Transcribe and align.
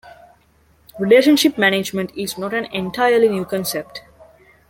Relationship 0.97 1.59
management 1.59 2.11
is 2.17 2.35
not 2.35 2.55
an 2.55 2.65
entirely 2.73 3.29
new 3.29 3.45
concept. 3.45 4.01